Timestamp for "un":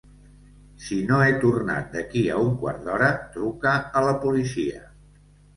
2.45-2.49